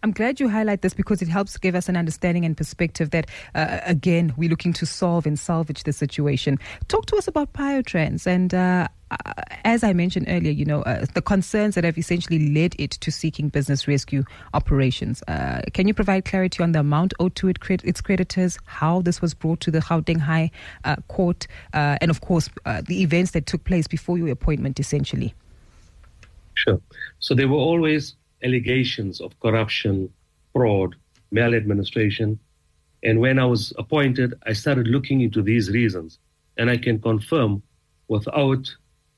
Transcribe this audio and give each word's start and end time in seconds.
I'm 0.03 0.11
glad 0.11 0.41
you 0.41 0.49
highlight 0.49 0.81
this 0.81 0.93
because 0.93 1.21
it 1.21 1.29
helps 1.29 1.57
give 1.57 1.75
us 1.75 1.87
an 1.87 1.95
understanding 1.95 2.43
and 2.43 2.57
perspective 2.57 3.11
that, 3.11 3.29
uh, 3.55 3.79
again, 3.85 4.33
we're 4.35 4.49
looking 4.49 4.73
to 4.73 4.85
solve 4.85 5.25
and 5.25 5.39
salvage 5.39 5.83
the 5.83 5.93
situation. 5.93 6.59
Talk 6.89 7.05
to 7.05 7.15
us 7.15 7.25
about 7.25 7.53
PioTrans 7.53 8.27
and, 8.27 8.53
uh, 8.53 8.89
uh, 9.11 9.33
as 9.63 9.81
I 9.81 9.93
mentioned 9.93 10.25
earlier, 10.27 10.51
you 10.51 10.65
know, 10.65 10.81
uh, 10.81 11.05
the 11.13 11.21
concerns 11.21 11.75
that 11.75 11.85
have 11.85 11.97
essentially 11.97 12.53
led 12.53 12.75
it 12.77 12.91
to 12.91 13.11
seeking 13.13 13.47
business 13.47 13.87
rescue 13.87 14.25
operations. 14.53 15.23
Uh, 15.29 15.61
can 15.73 15.87
you 15.87 15.93
provide 15.93 16.25
clarity 16.25 16.61
on 16.61 16.73
the 16.73 16.79
amount 16.79 17.13
owed 17.21 17.35
to 17.35 17.47
it, 17.47 17.59
its 17.85 18.01
creditors, 18.01 18.59
how 18.65 19.01
this 19.01 19.21
was 19.21 19.33
brought 19.33 19.61
to 19.61 19.71
the 19.71 19.79
Gauteng 19.79 20.19
High 20.19 20.51
uh, 20.83 20.97
Court, 21.07 21.47
and, 21.71 22.11
of 22.11 22.19
course, 22.19 22.49
the 22.65 23.01
events 23.01 23.31
that 23.31 23.45
took 23.45 23.63
place 23.63 23.87
before 23.87 24.17
your 24.17 24.29
appointment, 24.29 24.81
essentially? 24.81 25.33
Sure. 26.55 26.79
So 27.19 27.33
there 27.33 27.47
were 27.47 27.57
always 27.57 28.15
allegations 28.43 29.21
of 29.21 29.39
corruption, 29.39 30.09
fraud, 30.53 30.95
maladministration. 31.31 32.39
And 33.03 33.19
when 33.19 33.39
I 33.39 33.45
was 33.45 33.73
appointed, 33.77 34.33
I 34.45 34.53
started 34.53 34.87
looking 34.87 35.21
into 35.21 35.41
these 35.41 35.69
reasons. 35.69 36.19
And 36.57 36.69
I 36.69 36.77
can 36.77 36.99
confirm 36.99 37.63
without 38.07 38.73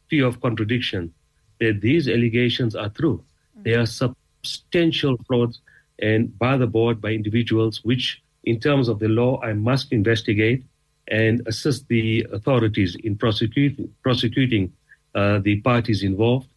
fear 0.10 0.26
of 0.26 0.42
contradiction 0.42 1.14
that 1.60 1.82
these 1.82 2.08
allegations 2.08 2.76
are 2.76 2.90
true. 2.90 3.24
They 3.64 3.74
are 3.74 3.86
substantial 3.86 5.18
frauds 5.28 5.62
and 6.00 6.38
by 6.38 6.58
the 6.58 6.68
board, 6.68 7.02
by 7.02 7.12
individuals, 7.12 7.84
which 7.84 8.22
in 8.44 8.60
terms 8.60 8.90
of 8.90 9.00
the 9.00 9.08
law, 9.08 9.42
I 9.42 9.54
must 9.54 9.92
investigate 9.92 10.64
and 11.08 11.42
assist 11.48 11.88
the 11.88 12.28
authorities 12.32 12.96
in 12.96 13.16
prosecuting, 13.16 13.94
prosecuting 14.04 14.74
uh, 15.14 15.40
the 15.40 15.62
parties 15.62 16.04
involved 16.04 16.48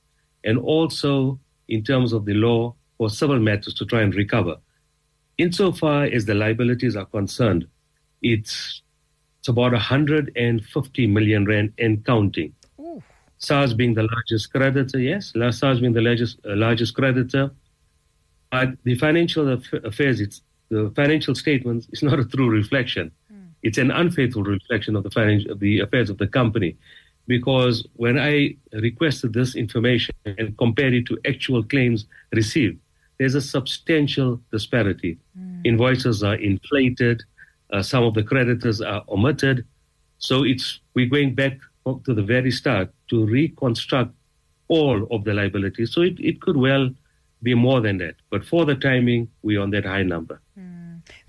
and 0.44 0.58
also 0.58 1.38
in 1.68 1.84
terms 1.84 2.12
of 2.12 2.24
the 2.24 2.34
law 2.34 2.74
for 2.96 3.10
civil 3.10 3.38
matters 3.38 3.74
to 3.74 3.84
try 3.84 4.02
and 4.02 4.14
recover. 4.14 4.56
Insofar 5.38 6.04
as 6.04 6.24
the 6.24 6.34
liabilities 6.34 6.96
are 6.96 7.04
concerned, 7.04 7.66
it's, 8.22 8.82
it's 9.38 9.48
about 9.48 9.72
150 9.72 11.06
million 11.06 11.44
rand 11.44 11.72
and 11.78 12.04
counting. 12.04 12.52
Ooh. 12.80 13.02
SARS 13.38 13.72
being 13.72 13.94
the 13.94 14.02
largest 14.02 14.52
creditor, 14.52 14.98
yes, 14.98 15.32
SARS 15.50 15.80
being 15.80 15.92
the 15.92 16.00
largest, 16.00 16.38
uh, 16.44 16.56
largest 16.56 16.94
creditor. 16.94 17.52
But 18.50 18.70
the 18.82 18.96
financial 18.96 19.60
affairs, 19.84 20.20
it's, 20.20 20.42
the 20.70 20.90
financial 20.96 21.34
statements, 21.34 21.86
is 21.92 22.02
not 22.02 22.18
a 22.18 22.24
true 22.24 22.50
reflection. 22.50 23.12
Mm. 23.32 23.50
It's 23.62 23.78
an 23.78 23.90
unfaithful 23.90 24.42
reflection 24.42 24.96
of 24.96 25.04
the, 25.04 25.10
financial, 25.10 25.52
of 25.52 25.60
the 25.60 25.80
affairs 25.80 26.10
of 26.10 26.18
the 26.18 26.26
company 26.26 26.76
because 27.28 27.86
when 27.94 28.18
I 28.18 28.56
requested 28.72 29.34
this 29.34 29.54
information 29.54 30.14
and 30.24 30.56
compared 30.58 30.94
it 30.94 31.06
to 31.06 31.18
actual 31.26 31.62
claims 31.62 32.06
received, 32.32 32.78
there's 33.18 33.34
a 33.34 33.42
substantial 33.42 34.40
disparity. 34.50 35.18
Mm. 35.38 35.66
Invoices 35.66 36.24
are 36.24 36.36
inflated, 36.36 37.22
uh, 37.72 37.82
some 37.82 38.02
of 38.02 38.14
the 38.14 38.22
creditors 38.22 38.80
are 38.80 39.04
omitted. 39.08 39.64
So 40.18 40.42
it's 40.42 40.80
we're 40.94 41.08
going 41.08 41.34
back 41.34 41.58
to 41.86 42.14
the 42.14 42.22
very 42.22 42.50
start 42.50 42.90
to 43.10 43.24
reconstruct 43.24 44.12
all 44.68 45.06
of 45.10 45.24
the 45.24 45.34
liabilities. 45.34 45.92
So 45.92 46.02
it, 46.02 46.18
it 46.18 46.40
could 46.40 46.56
well 46.56 46.90
be 47.42 47.54
more 47.54 47.80
than 47.80 47.98
that. 47.98 48.16
But 48.30 48.44
for 48.44 48.64
the 48.64 48.74
timing, 48.74 49.28
we're 49.42 49.60
on 49.60 49.70
that 49.70 49.84
high 49.84 50.02
number. 50.02 50.40
Mm. 50.58 50.67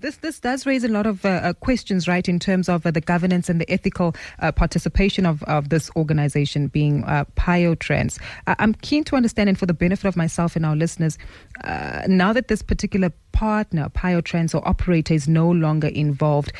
This 0.00 0.16
this 0.16 0.40
does 0.40 0.64
raise 0.64 0.82
a 0.82 0.88
lot 0.88 1.06
of 1.06 1.26
uh, 1.26 1.28
uh, 1.28 1.52
questions, 1.52 2.08
right, 2.08 2.26
in 2.26 2.38
terms 2.38 2.70
of 2.70 2.86
uh, 2.86 2.90
the 2.90 3.02
governance 3.02 3.50
and 3.50 3.60
the 3.60 3.70
ethical 3.70 4.14
uh, 4.38 4.50
participation 4.50 5.26
of, 5.26 5.42
of 5.42 5.68
this 5.68 5.90
organization 5.94 6.68
being 6.68 7.04
uh, 7.04 7.26
PioTrans. 7.36 8.18
Uh, 8.46 8.54
I'm 8.58 8.72
keen 8.72 9.04
to 9.04 9.16
understand, 9.16 9.50
and 9.50 9.58
for 9.58 9.66
the 9.66 9.74
benefit 9.74 10.08
of 10.08 10.16
myself 10.16 10.56
and 10.56 10.64
our 10.64 10.74
listeners, 10.74 11.18
uh, 11.64 12.02
now 12.08 12.32
that 12.32 12.48
this 12.48 12.62
particular 12.62 13.12
partner, 13.32 13.90
PioTrans 13.90 14.54
or 14.54 14.66
operator, 14.66 15.12
is 15.12 15.28
no 15.28 15.50
longer 15.50 15.88
involved, 15.88 16.52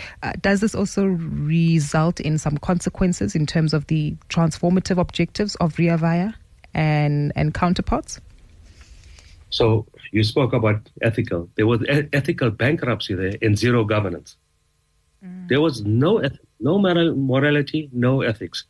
does 0.43 0.61
this 0.61 0.75
also 0.75 1.07
result 1.07 2.21
in 2.21 2.37
some 2.37 2.59
consequences 2.59 3.35
in 3.35 3.47
terms 3.47 3.73
of 3.73 3.87
the 3.87 4.15
transformative 4.29 4.99
objectives 4.99 5.55
of 5.57 5.79
Rea 5.79 5.97
Vaya 5.97 6.33
and, 6.75 7.33
and 7.37 7.55
counterparts? 7.55 8.21
So 9.51 9.87
you 10.13 10.25
spoke 10.25 10.53
about 10.53 10.89
ethical. 11.03 11.51
There 11.57 11.67
was 11.67 11.83
ethical 12.13 12.51
bankruptcy 12.51 13.15
there 13.15 13.35
and 13.43 13.59
zero 13.59 13.85
governance. 13.85 14.37
Mm. 15.25 15.49
There 15.49 15.61
was 15.61 15.83
no 15.85 16.23
no 16.61 16.79
moral, 16.79 17.15
morality, 17.15 17.91
no 17.93 18.23
ethics. 18.23 18.65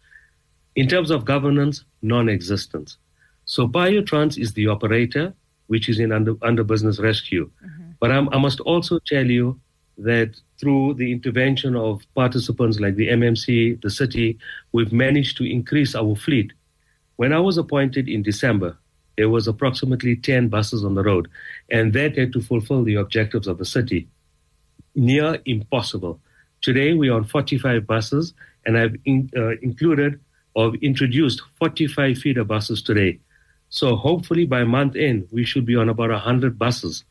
In 0.76 0.88
terms 0.88 1.10
of 1.10 1.24
governance, 1.24 1.84
non-existence. 2.02 2.96
So 3.44 3.66
PioTrans 3.66 4.38
is 4.38 4.52
the 4.52 4.68
operator, 4.68 5.34
which 5.66 5.88
is 5.88 5.98
in 5.98 6.12
under, 6.12 6.34
under 6.42 6.62
business 6.62 7.00
rescue. 7.00 7.50
Mm-hmm. 7.64 7.90
But 7.98 8.12
I'm, 8.12 8.28
I 8.32 8.38
must 8.38 8.60
also 8.60 9.00
tell 9.06 9.26
you 9.26 9.60
that 9.98 10.40
through 10.58 10.94
the 10.94 11.10
intervention 11.12 11.76
of 11.76 12.02
participants 12.14 12.80
like 12.80 12.94
the 12.94 13.08
MMC, 13.08 13.82
the 13.82 13.90
city, 13.90 14.38
we've 14.72 14.92
managed 14.92 15.36
to 15.38 15.44
increase 15.44 15.94
our 15.94 16.14
fleet. 16.14 16.52
When 17.16 17.32
I 17.32 17.40
was 17.40 17.58
appointed 17.58 18.08
in 18.08 18.22
December, 18.22 18.78
there 19.20 19.28
was 19.28 19.46
approximately 19.46 20.16
10 20.16 20.48
buses 20.48 20.82
on 20.82 20.94
the 20.94 21.02
road, 21.02 21.28
and 21.70 21.92
that 21.92 22.16
had 22.16 22.32
to 22.32 22.40
fulfill 22.40 22.82
the 22.82 22.94
objectives 22.94 23.46
of 23.46 23.58
the 23.58 23.66
city. 23.66 24.08
Near 24.94 25.36
impossible. 25.44 26.18
Today 26.62 26.94
we 26.94 27.10
are 27.10 27.16
on 27.16 27.24
45 27.24 27.86
buses, 27.86 28.32
and 28.64 28.78
I've 28.78 28.96
in, 29.04 29.28
uh, 29.36 29.58
included 29.60 30.18
or 30.54 30.74
introduced 30.76 31.42
45 31.58 32.16
feeder 32.16 32.44
buses 32.44 32.80
today. 32.80 33.18
So 33.68 33.94
hopefully 33.94 34.46
by 34.46 34.64
month 34.64 34.96
end, 34.96 35.28
we 35.30 35.44
should 35.44 35.66
be 35.66 35.76
on 35.76 35.90
about 35.90 36.08
100 36.08 36.58
buses, 36.58 37.04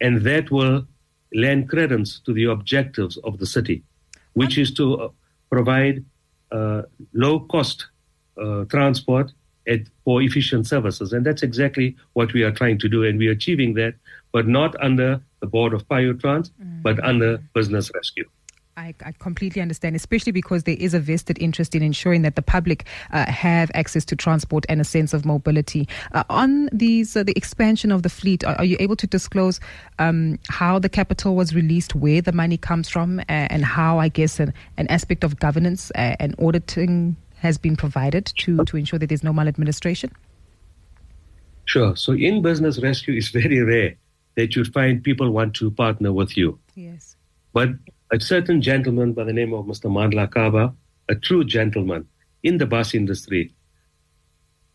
and 0.00 0.22
that 0.22 0.50
will 0.50 0.84
lend 1.32 1.68
credence 1.68 2.18
to 2.24 2.32
the 2.32 2.46
objectives 2.46 3.18
of 3.18 3.38
the 3.38 3.46
city, 3.46 3.84
which 4.32 4.58
is 4.58 4.74
to 4.74 4.86
uh, 4.96 5.08
provide 5.48 6.04
uh, 6.50 6.82
low 7.12 7.38
cost 7.38 7.86
uh, 8.36 8.64
transport 8.64 9.32
at, 9.68 9.80
for 10.04 10.22
efficient 10.22 10.66
services. 10.66 11.12
And 11.12 11.24
that's 11.24 11.42
exactly 11.42 11.96
what 12.14 12.32
we 12.32 12.42
are 12.42 12.52
trying 12.52 12.78
to 12.78 12.88
do. 12.88 13.04
And 13.04 13.18
we're 13.18 13.32
achieving 13.32 13.74
that, 13.74 13.94
but 14.32 14.46
not 14.46 14.74
under 14.82 15.20
the 15.40 15.46
board 15.46 15.72
of 15.72 15.86
PioTrans, 15.88 16.50
mm-hmm. 16.50 16.82
but 16.82 17.02
under 17.04 17.38
Business 17.54 17.90
Rescue. 17.94 18.28
I, 18.76 18.94
I, 19.04 19.12
completely 19.12 19.60
understand, 19.60 19.96
especially 19.96 20.32
because 20.32 20.64
there 20.64 20.76
is 20.78 20.94
a 20.94 21.00
vested 21.00 21.38
interest 21.40 21.74
in 21.74 21.82
ensuring 21.82 22.22
that 22.22 22.36
the 22.36 22.42
public 22.42 22.86
uh, 23.12 23.30
have 23.30 23.70
access 23.74 24.04
to 24.06 24.16
transport 24.16 24.64
and 24.68 24.80
a 24.80 24.84
sense 24.84 25.12
of 25.12 25.26
mobility. 25.26 25.86
Uh, 26.12 26.24
on 26.30 26.70
these, 26.72 27.14
uh, 27.14 27.22
the 27.22 27.36
expansion 27.36 27.92
of 27.92 28.02
the 28.02 28.08
fleet, 28.08 28.44
are, 28.44 28.56
are 28.56 28.64
you 28.64 28.78
able 28.80 28.96
to 28.96 29.06
disclose 29.06 29.60
um, 29.98 30.38
how 30.48 30.78
the 30.78 30.88
capital 30.88 31.36
was 31.36 31.54
released, 31.54 31.94
where 31.94 32.22
the 32.22 32.32
money 32.32 32.56
comes 32.56 32.88
from, 32.88 33.20
and 33.28 33.62
how, 33.62 33.98
I 33.98 34.08
guess, 34.08 34.40
an, 34.40 34.54
an 34.78 34.86
aspect 34.88 35.22
of 35.22 35.38
governance 35.38 35.90
and 35.94 36.34
auditing 36.38 37.16
has 37.42 37.58
been 37.58 37.76
provided 37.76 38.26
to, 38.38 38.64
to 38.64 38.76
ensure 38.76 38.98
that 39.00 39.08
there's 39.08 39.24
no 39.24 39.32
maladministration? 39.32 40.10
Sure. 41.64 41.96
So 41.96 42.12
in 42.12 42.40
business 42.40 42.80
rescue, 42.80 43.14
it's 43.14 43.28
very 43.28 43.60
rare 43.60 43.96
that 44.36 44.54
you 44.54 44.64
find 44.64 45.02
people 45.02 45.30
want 45.30 45.54
to 45.54 45.70
partner 45.70 46.12
with 46.12 46.36
you. 46.36 46.58
Yes. 46.74 47.16
But 47.52 47.70
a 48.12 48.20
certain 48.20 48.62
gentleman 48.62 49.12
by 49.12 49.24
the 49.24 49.32
name 49.32 49.52
of 49.52 49.66
Mr. 49.66 49.90
Mandla 49.90 50.30
Kaba, 50.30 50.72
a 51.08 51.14
true 51.16 51.44
gentleman 51.44 52.06
in 52.44 52.58
the 52.58 52.66
bus 52.66 52.94
industry, 52.94 53.52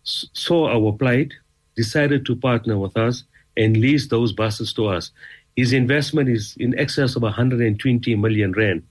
saw 0.04 0.68
our 0.68 0.92
plight, 0.92 1.34
decided 1.76 2.26
to 2.26 2.36
partner 2.36 2.78
with 2.78 2.98
us, 2.98 3.24
and 3.56 3.78
lease 3.78 4.08
those 4.08 4.34
buses 4.34 4.74
to 4.74 4.88
us. 4.88 5.12
His 5.56 5.74
investment 5.74 6.30
is 6.30 6.56
in 6.60 6.78
excess 6.78 7.16
of 7.16 7.24
120 7.24 8.16
million 8.16 8.52
rand. 8.52 8.84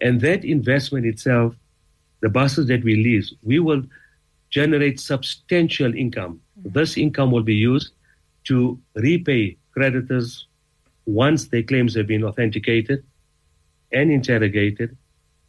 And 0.00 0.20
that 0.22 0.44
investment 0.44 1.06
itself, 1.06 1.54
the 2.22 2.28
buses 2.28 2.66
that 2.68 2.82
we 2.82 2.96
lease, 2.96 3.34
we 3.42 3.58
will 3.58 3.82
generate 4.50 4.98
substantial 4.98 5.94
income. 5.94 6.40
Mm-hmm. 6.58 6.78
This 6.78 6.96
income 6.96 7.30
will 7.30 7.42
be 7.42 7.54
used 7.54 7.92
to 8.44 8.78
repay 8.94 9.56
creditors 9.72 10.46
once 11.06 11.48
their 11.48 11.62
claims 11.62 11.94
have 11.94 12.06
been 12.06 12.24
authenticated 12.24 13.04
and 13.92 14.10
interrogated, 14.10 14.96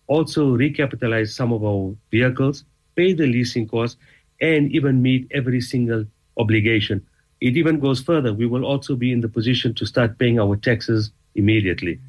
also 0.07 0.57
recapitalize 0.57 1.29
some 1.29 1.53
of 1.53 1.63
our 1.63 1.95
vehicles, 2.11 2.65
pay 2.95 3.13
the 3.13 3.25
leasing 3.25 3.67
costs, 3.67 3.97
and 4.41 4.71
even 4.71 5.01
meet 5.01 5.27
every 5.31 5.61
single 5.61 6.05
obligation. 6.37 7.05
It 7.39 7.55
even 7.55 7.79
goes 7.79 8.01
further. 8.01 8.33
We 8.33 8.45
will 8.45 8.65
also 8.65 8.95
be 8.95 9.11
in 9.11 9.21
the 9.21 9.29
position 9.29 9.73
to 9.75 9.85
start 9.85 10.17
paying 10.17 10.39
our 10.39 10.55
taxes 10.55 11.11
immediately. 11.35 11.99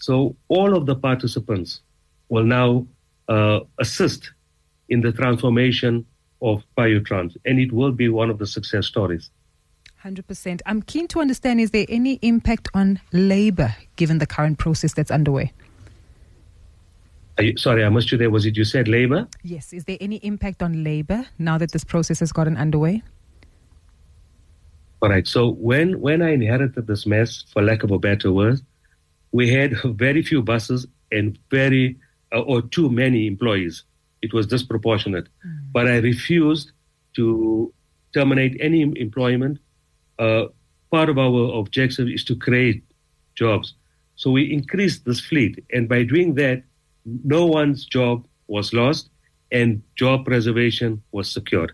So 0.00 0.36
all 0.48 0.76
of 0.76 0.86
the 0.86 0.96
participants 0.96 1.80
will 2.28 2.44
now 2.44 2.86
assist 3.28 4.30
in 4.88 5.00
the 5.00 5.12
transformation 5.12 6.04
of 6.40 6.62
PioTrans, 6.76 7.36
and 7.44 7.58
it 7.58 7.72
will 7.72 7.92
be 7.92 8.08
one 8.08 8.30
of 8.30 8.38
the 8.38 8.46
success 8.46 8.86
stories. 8.86 9.30
100%. 10.04 10.60
I'm 10.66 10.82
keen 10.82 11.06
to 11.08 11.20
understand 11.20 11.60
is 11.60 11.70
there 11.70 11.86
any 11.88 12.14
impact 12.22 12.68
on 12.74 13.00
labor 13.12 13.74
given 13.96 14.18
the 14.18 14.26
current 14.26 14.58
process 14.58 14.92
that's 14.94 15.12
underway? 15.12 15.52
You, 17.38 17.56
sorry, 17.56 17.84
I 17.84 17.88
missed 17.88 18.12
you 18.12 18.18
there. 18.18 18.30
Was 18.30 18.44
it 18.44 18.56
you 18.56 18.64
said 18.64 18.88
labor? 18.88 19.28
Yes. 19.42 19.72
Is 19.72 19.84
there 19.84 19.96
any 20.00 20.16
impact 20.16 20.62
on 20.62 20.84
labor 20.84 21.24
now 21.38 21.56
that 21.58 21.72
this 21.72 21.84
process 21.84 22.20
has 22.20 22.32
gotten 22.32 22.56
underway? 22.56 23.02
All 25.00 25.08
right. 25.08 25.26
So 25.26 25.50
when 25.52 26.00
when 26.00 26.22
I 26.22 26.30
inherited 26.30 26.86
this 26.86 27.06
mess, 27.06 27.44
for 27.52 27.62
lack 27.62 27.82
of 27.82 27.90
a 27.90 27.98
better 27.98 28.32
word, 28.32 28.60
we 29.32 29.50
had 29.50 29.74
very 29.84 30.22
few 30.22 30.42
buses 30.42 30.86
and 31.10 31.38
very 31.50 31.96
uh, 31.96 31.98
or 32.40 32.62
too 32.62 32.90
many 32.90 33.26
employees. 33.26 33.84
It 34.22 34.32
was 34.32 34.46
disproportionate. 34.46 35.28
Mm. 35.46 35.72
But 35.72 35.88
I 35.88 35.98
refused 35.98 36.72
to 37.16 37.72
terminate 38.14 38.56
any 38.60 38.82
employment. 38.82 39.58
Uh, 40.18 40.46
part 40.90 41.08
of 41.08 41.18
our 41.18 41.58
objective 41.58 42.08
is 42.08 42.24
to 42.24 42.36
create 42.36 42.84
jobs. 43.34 43.74
So 44.14 44.30
we 44.30 44.52
increased 44.52 45.04
this 45.04 45.20
fleet, 45.20 45.64
and 45.72 45.88
by 45.88 46.04
doing 46.04 46.34
that, 46.34 46.62
no 47.24 47.46
one's 47.46 47.84
job 47.84 48.26
was 48.46 48.72
lost 48.72 49.08
and 49.50 49.82
job 49.96 50.24
preservation 50.24 51.02
was 51.12 51.30
secured. 51.30 51.72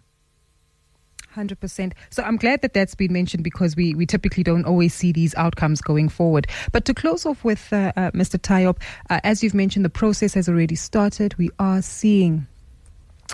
100%. 1.39 1.93
So 2.11 2.23
I'm 2.23 2.37
glad 2.37 2.63
that 2.63 2.75
that's 2.75 2.95
been 2.95 3.13
mentioned 3.13 3.45
because 3.45 3.77
we, 3.77 3.95
we 3.95 4.07
typically 4.07 4.43
don't 4.43 4.65
always 4.65 4.95
see 4.95 5.13
these 5.13 5.35
outcomes 5.37 5.81
going 5.81 6.09
forward. 6.09 6.47
But 6.73 6.85
to 6.87 6.95
close 6.95 7.25
off 7.25 7.45
with 7.45 7.73
uh, 7.73 7.93
uh, 7.97 8.11
Mr. 8.13 8.39
Tayob, 8.39 8.79
uh, 9.11 9.21
as 9.25 9.43
you've 9.43 9.55
mentioned, 9.55 9.85
the 9.85 9.91
process 9.91 10.35
has 10.35 10.49
already 10.49 10.75
started. 10.75 11.37
We 11.39 11.51
are 11.59 11.83
seeing 11.83 12.47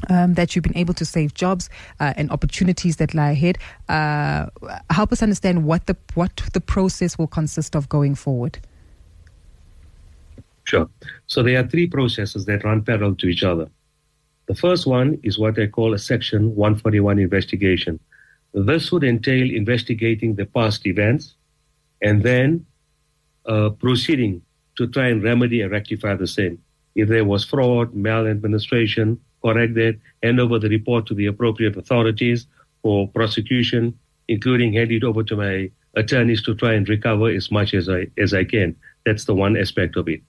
um, 0.08 0.34
that 0.34 0.54
you've 0.54 0.64
been 0.64 0.76
able 0.76 0.94
to 0.94 1.04
save 1.04 1.34
jobs 1.34 1.70
uh, 2.00 2.14
and 2.16 2.30
opportunities 2.30 2.96
that 2.96 3.14
lie 3.14 3.30
ahead. 3.30 3.58
Uh, 3.88 4.46
help 4.90 5.12
us 5.12 5.22
understand 5.22 5.64
what 5.64 5.86
the 5.86 5.96
what 6.14 6.36
the 6.52 6.60
process 6.60 7.16
will 7.16 7.28
consist 7.28 7.74
of 7.74 7.88
going 7.88 8.14
forward. 8.14 8.58
Sure. 10.64 10.88
So 11.26 11.42
there 11.42 11.62
are 11.62 11.68
three 11.68 11.86
processes 11.86 12.46
that 12.46 12.64
run 12.64 12.82
parallel 12.82 13.14
to 13.16 13.28
each 13.28 13.44
other. 13.44 13.68
The 14.46 14.54
first 14.54 14.86
one 14.86 15.18
is 15.22 15.38
what 15.38 15.58
I 15.58 15.66
call 15.66 15.94
a 15.94 15.98
Section 15.98 16.54
141 16.54 17.18
investigation. 17.18 17.98
This 18.52 18.92
would 18.92 19.04
entail 19.04 19.50
investigating 19.50 20.34
the 20.34 20.46
past 20.46 20.86
events 20.86 21.34
and 22.02 22.22
then 22.22 22.66
uh, 23.46 23.70
proceeding 23.70 24.42
to 24.76 24.86
try 24.86 25.08
and 25.08 25.22
remedy 25.22 25.62
and 25.62 25.72
rectify 25.72 26.14
the 26.14 26.26
same. 26.26 26.58
If 26.94 27.08
there 27.08 27.24
was 27.24 27.44
fraud, 27.44 27.94
maladministration, 27.94 29.18
correct 29.42 29.74
that, 29.74 29.98
hand 30.22 30.40
over 30.40 30.58
the 30.58 30.68
report 30.68 31.06
to 31.06 31.14
the 31.14 31.26
appropriate 31.26 31.76
authorities 31.76 32.46
for 32.82 33.08
prosecution, 33.08 33.98
including 34.28 34.72
hand 34.72 34.92
it 34.92 35.04
over 35.04 35.22
to 35.24 35.36
my 35.36 35.70
attorneys 35.96 36.42
to 36.42 36.54
try 36.54 36.74
and 36.74 36.88
recover 36.88 37.28
as 37.28 37.50
much 37.50 37.74
as 37.74 37.88
I 37.88 38.06
as 38.18 38.34
I 38.34 38.44
can. 38.44 38.76
That's 39.06 39.24
the 39.24 39.34
one 39.34 39.56
aspect 39.56 39.96
of 39.96 40.08
it. 40.08 40.22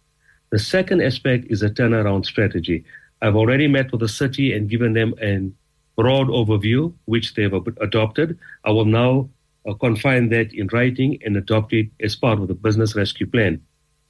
The 0.52 0.60
second 0.60 1.02
aspect 1.02 1.46
is 1.50 1.64
a 1.64 1.70
turnaround 1.70 2.26
strategy. 2.26 2.86
I've 3.22 3.36
already 3.36 3.68
met 3.68 3.92
with 3.92 4.02
the 4.02 4.08
city 4.08 4.54
and 4.54 4.70
given 4.70 4.94
them 4.94 5.14
a 5.22 5.50
broad 5.96 6.28
overview, 6.28 6.94
which 7.06 7.34
they've 7.34 7.54
adopted. 7.54 8.38
I 8.64 8.72
will 8.72 8.86
now 8.86 9.30
uh, 9.68 9.74
confine 9.74 10.30
that 10.30 10.54
in 10.54 10.68
writing 10.68 11.20
and 11.26 11.38
adopt 11.38 11.74
it 11.74 11.88
as 12.02 12.16
part 12.16 12.40
of 12.40 12.48
the 12.48 12.54
business 12.54 12.96
rescue 12.96 13.28
plan. 13.28 13.62